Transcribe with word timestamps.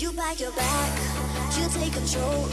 You 0.00 0.12
pack 0.12 0.38
your 0.38 0.52
bag, 0.52 1.58
you 1.58 1.68
take 1.70 1.92
control. 1.92 2.46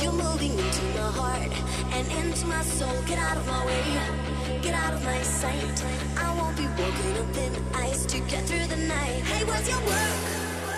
You're 0.00 0.10
moving 0.10 0.52
into 0.52 0.84
my 0.96 1.10
heart 1.20 1.52
and 1.92 2.08
into 2.12 2.46
my 2.46 2.62
soul. 2.62 3.02
Get 3.04 3.18
out 3.18 3.36
of 3.36 3.46
my 3.46 3.66
way, 3.66 4.60
get 4.62 4.72
out 4.72 4.94
of 4.94 5.04
my 5.04 5.20
sight. 5.20 5.84
I 6.16 6.34
won't 6.38 6.56
be 6.56 6.66
walking 6.66 7.18
on 7.18 7.26
thin 7.34 7.52
ice 7.74 8.06
to 8.06 8.20
get 8.20 8.42
through 8.44 8.66
the 8.68 8.80
night. 8.88 9.20
Hey, 9.30 9.44
what's 9.44 9.68
your 9.68 9.80
work? 9.80 10.18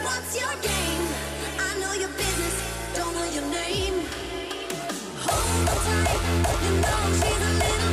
What's 0.03 0.35
your 0.35 0.53
game? 0.61 1.07
I 1.61 1.79
know 1.79 1.93
your 1.93 2.13
business, 2.19 2.57
don't 2.97 3.15
know 3.15 3.31
your 3.31 3.47
name. 3.47 4.03
Hold 5.23 5.69
on 5.71 5.79
tight, 5.87 6.65
you 6.65 6.73
know 6.83 7.03
she's 7.23 7.43
a 7.47 7.53
little. 7.63 7.90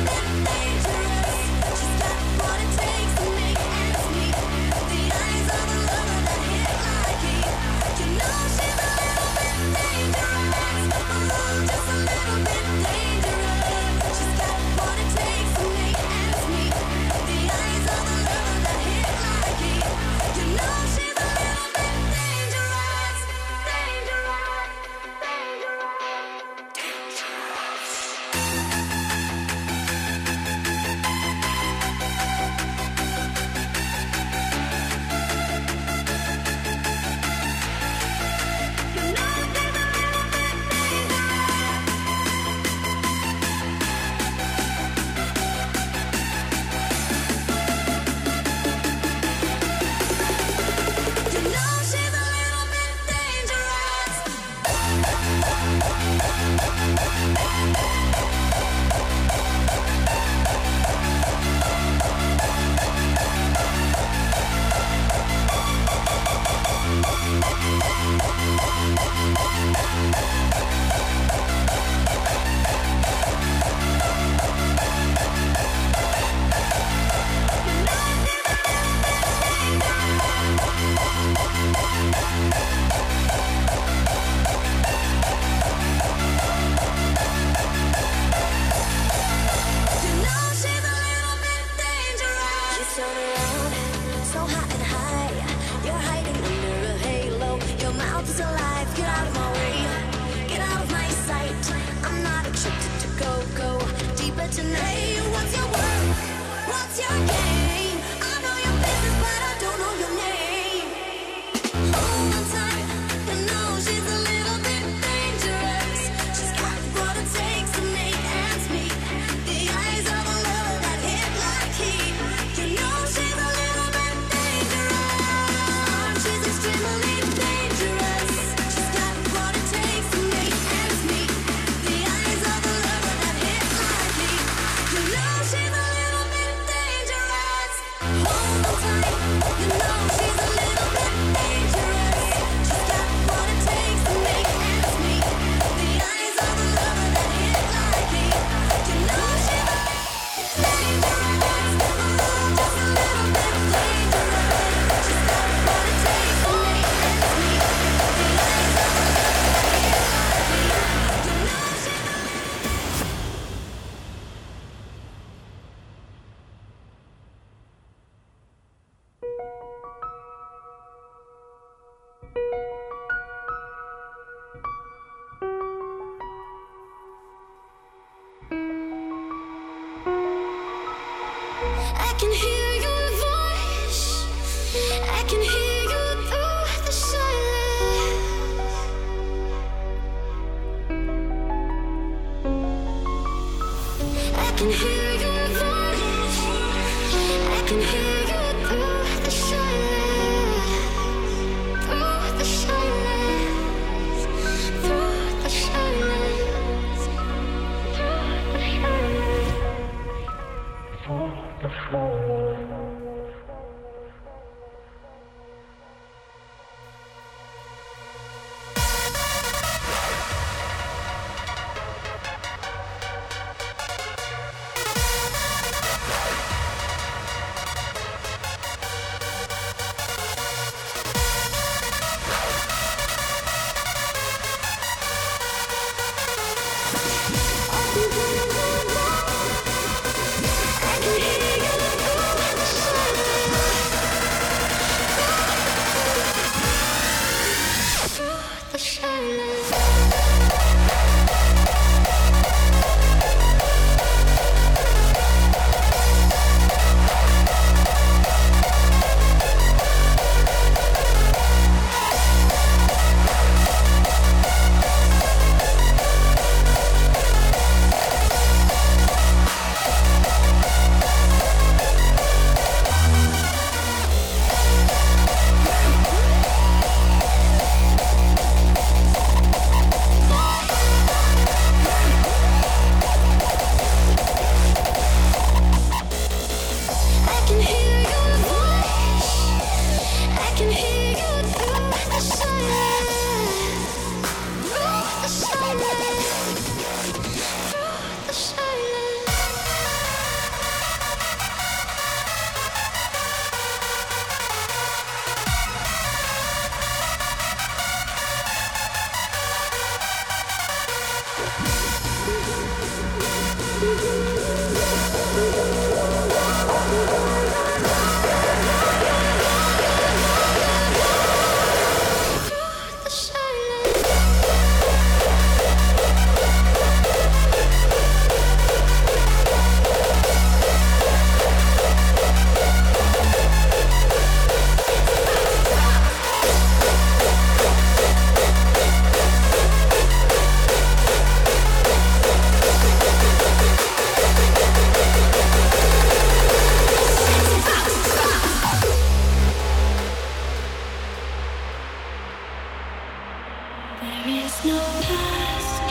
There 354.00 354.28
is 354.28 354.64
no 354.64 354.78
past, 354.78 355.82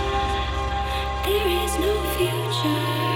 there 1.25 1.48
is 1.48 1.77
no 1.77 1.94
future. 2.15 3.06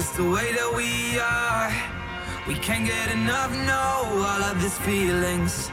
Just 0.00 0.16
the 0.16 0.24
way 0.24 0.50
that 0.58 0.72
we 0.80 1.20
are. 1.20 1.68
We 2.48 2.54
can't 2.66 2.86
get 2.86 3.12
enough, 3.12 3.52
no, 3.72 3.84
all 4.28 4.42
of 4.50 4.56
these 4.62 4.78
feelings. 4.78 5.68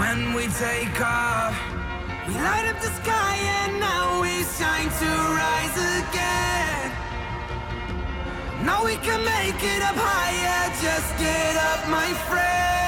When 0.00 0.32
we 0.32 0.44
take 0.66 0.98
off, 0.98 1.54
we 2.26 2.32
light 2.46 2.66
up 2.72 2.80
the 2.80 2.92
sky 3.02 3.36
and 3.60 3.72
now 3.78 4.22
we 4.22 4.34
shine 4.56 4.90
to 5.02 5.10
rise 5.42 5.76
again. 6.00 6.86
Now 8.64 8.82
we 8.82 8.96
can 9.06 9.20
make 9.36 9.60
it 9.74 9.82
up 9.82 9.98
higher, 10.08 10.62
just 10.86 11.10
get 11.18 11.54
up, 11.70 11.80
my 11.90 12.08
friend. 12.28 12.79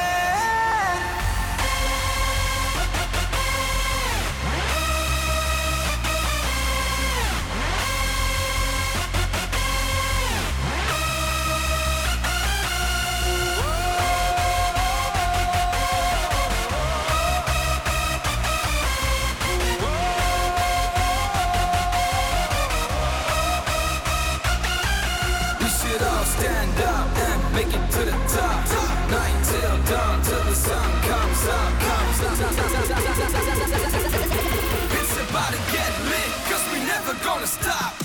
Gonna 37.35 37.47
stop. 37.47 38.02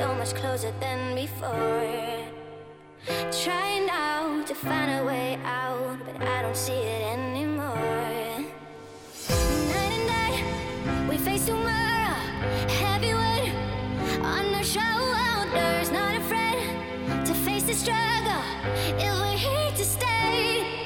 so 0.00 0.14
much 0.14 0.34
closer 0.34 0.72
than 0.80 1.14
before. 1.14 2.24
Trying 3.44 3.84
now 3.86 4.42
to 4.46 4.54
find 4.54 4.90
a 4.98 5.04
way 5.04 5.38
out, 5.44 5.98
but 6.06 6.26
I 6.26 6.40
don't 6.40 6.56
see 6.56 6.80
it 6.94 7.02
anymore. 7.18 7.76
Night 9.74 9.92
and 9.98 10.06
day, 10.14 10.34
we 11.06 11.18
face 11.18 11.44
tomorrow. 11.44 12.16
Heavy 12.80 13.12
weight 13.12 13.52
on 14.22 14.54
our 14.54 14.68
shoulders, 14.76 15.90
not 15.90 16.14
afraid 16.22 16.64
to 17.26 17.34
face 17.44 17.64
the 17.64 17.74
struggle. 17.74 18.44
If 19.04 19.12
we're 19.20 19.36
here 19.36 19.70
to 19.80 19.84
stay. 19.84 20.79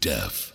Def 0.00 0.52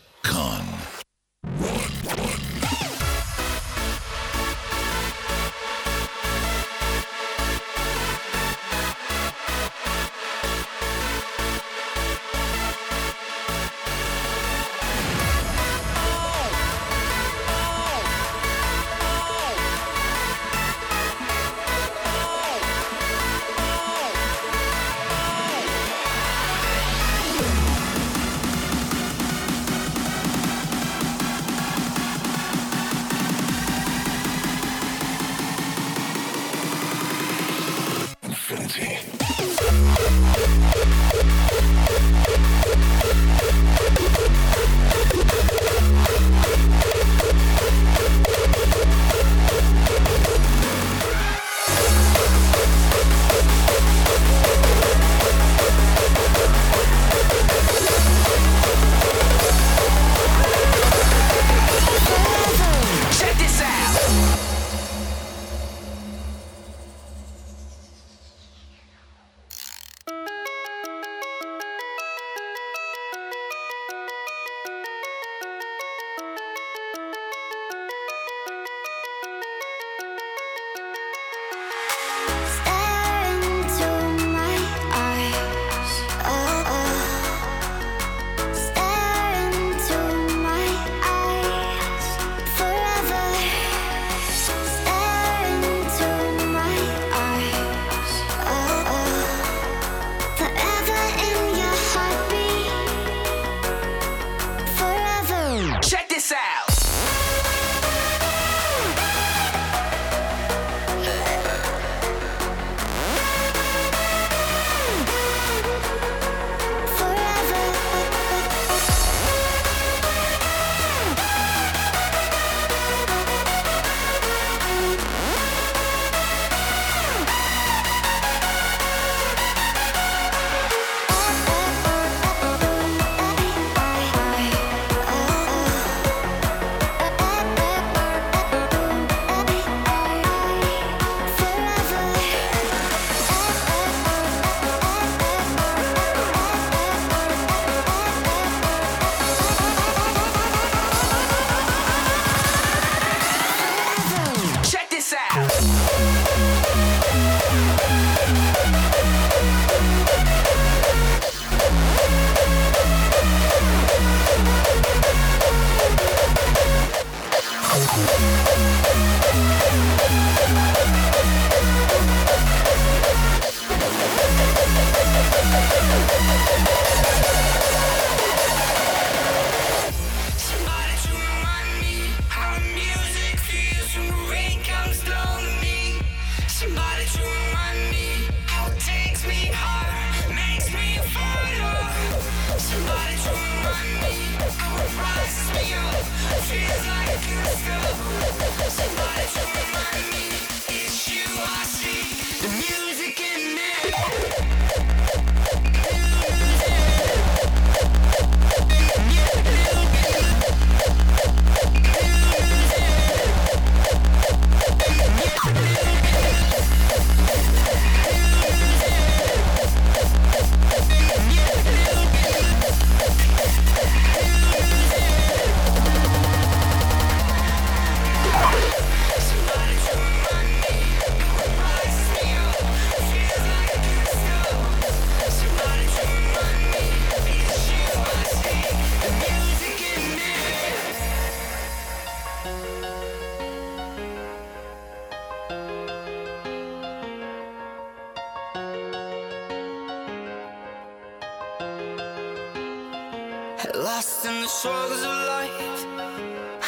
Lost 253.86 254.26
in 254.26 254.42
the 254.42 254.48
struggles 254.48 255.04
of 255.04 255.16
life. 255.34 255.86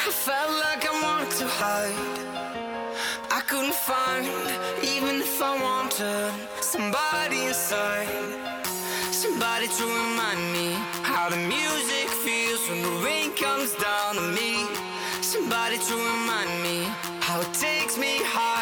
I 0.06 0.10
felt 0.26 0.52
like 0.66 0.86
I 0.86 0.94
wanted 1.02 1.32
to 1.42 1.48
hide. 1.48 1.98
I 3.32 3.42
couldn't 3.50 3.74
find, 3.74 4.28
even 4.84 5.16
if 5.26 5.42
I 5.42 5.54
wanted 5.60 6.32
Somebody 6.62 7.46
inside. 7.46 8.08
Somebody 9.10 9.68
to 9.68 9.84
remind 9.84 10.42
me 10.54 10.74
How 11.02 11.30
the 11.30 11.38
music 11.38 12.08
feels 12.24 12.62
when 12.70 12.84
the 12.84 12.96
rain 13.04 13.32
comes 13.32 13.74
down 13.74 14.20
on 14.20 14.36
me. 14.36 14.68
Somebody 15.22 15.80
to 15.90 15.96
remind 15.96 16.54
me 16.62 16.86
How 17.20 17.42
it 17.42 17.52
takes 17.56 17.98
me 17.98 18.22
high 18.22 18.57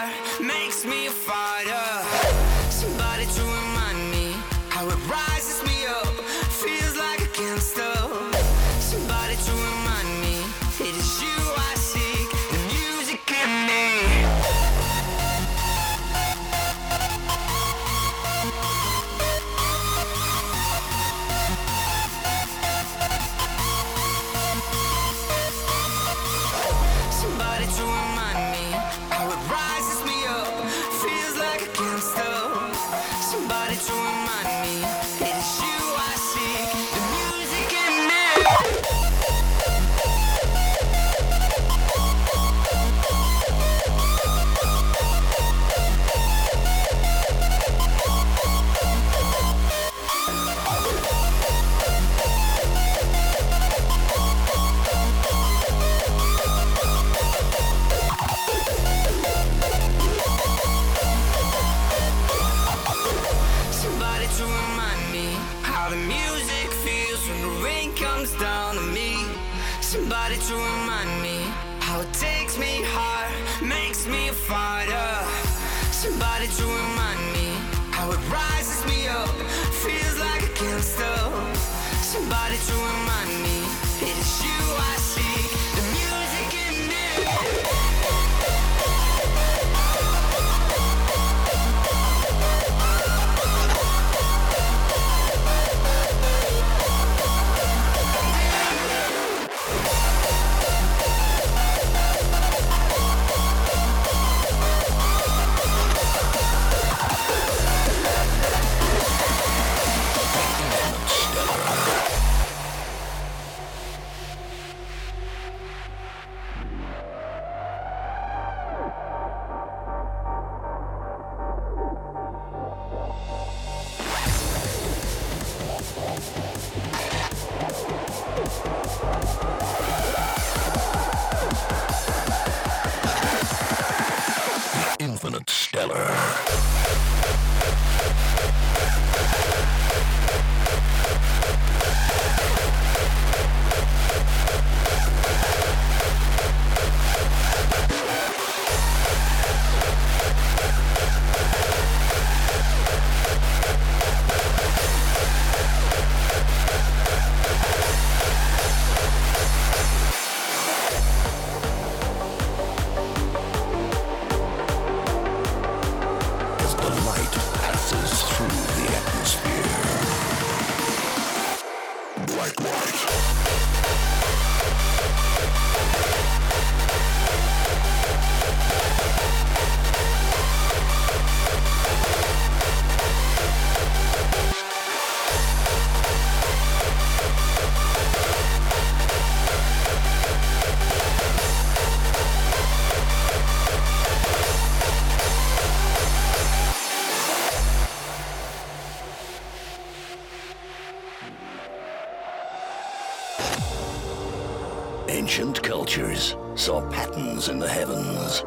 creatures 205.96 206.36
saw 206.56 206.82
patterns 206.90 207.48
in 207.48 207.58
the 207.58 207.70
heavens. 207.70 208.44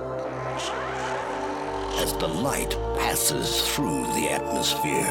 As 1.96 2.12
the 2.18 2.28
light 2.28 2.76
passes 2.98 3.66
through 3.70 4.02
the 4.16 4.28
atmosphere, 4.30 5.06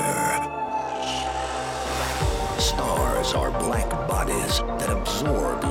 stars 2.60 3.34
are 3.34 3.50
black 3.60 3.90
bodies 4.08 4.60
that 4.78 4.90
absorb 4.92 5.64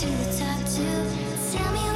to 0.00 0.06
the 0.06 0.38
top 0.38 0.58
too. 0.64 1.58
Tell 1.58 1.72
me 1.74 1.89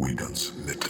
We 0.00 0.14
don't 0.14 0.34
submit 0.34 0.89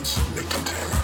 contains 0.00 0.34
nicotine. 0.34 0.99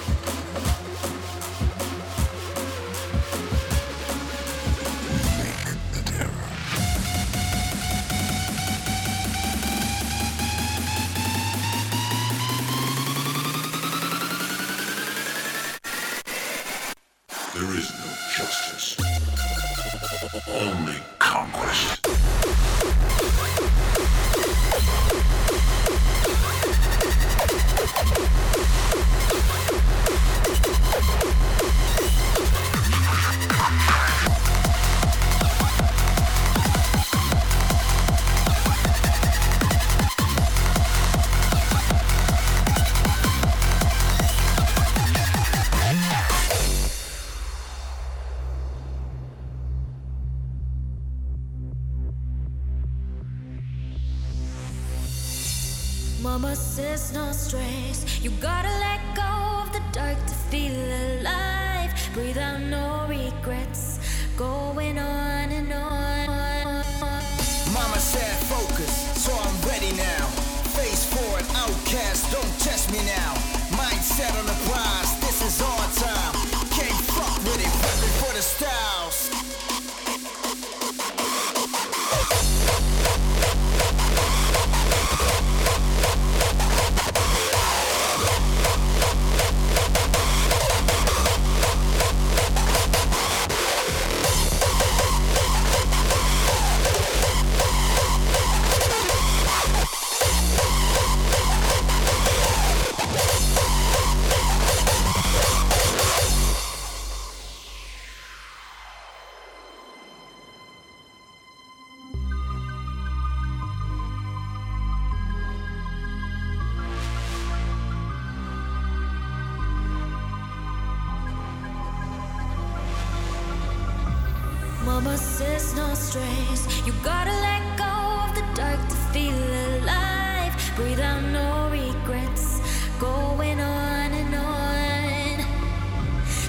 mama 124.97 125.19
says 125.19 125.75
no 125.75 125.93
stress. 125.93 126.61
You 126.87 126.93
gotta 127.05 127.35
let 127.49 127.63
go 127.77 127.93
of 128.25 128.31
the 128.35 128.45
dark 128.55 128.81
to 128.89 128.97
feel 129.13 129.37
alive. 129.67 130.55
Breathe 130.75 131.01
out 131.01 131.23
no 131.39 131.69
regrets. 131.71 132.61
Going 132.99 133.61
on 133.61 134.09
and 134.21 134.35
on. 134.35 135.45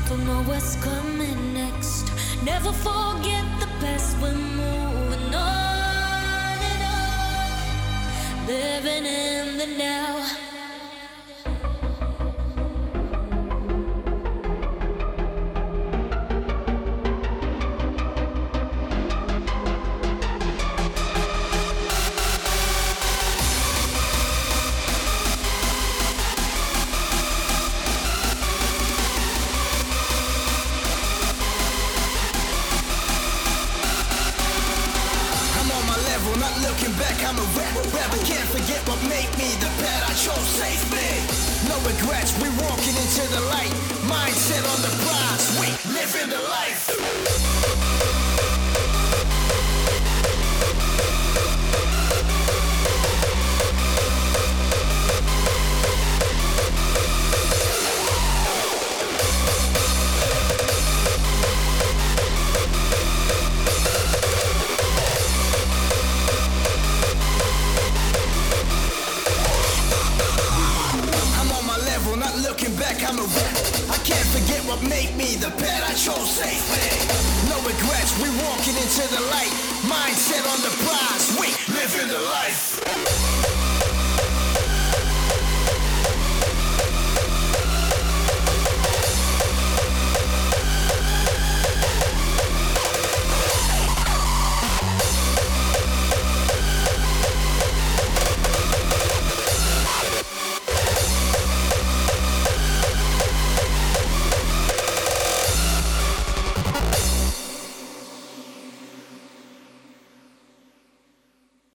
Don't 0.08 0.26
know 0.26 0.42
what's 0.50 0.78
coming 0.78 1.54
next. 1.54 2.06
Never 2.46 2.72
forget 2.72 3.46
the 3.60 3.68
past. 3.82 4.16
We're 4.22 4.34
moving 4.34 5.36
on 5.36 6.58
and 6.72 6.84
on. 7.04 8.48
Living 8.48 9.06
in 9.06 9.58
the 9.58 9.68
now. 9.78 10.47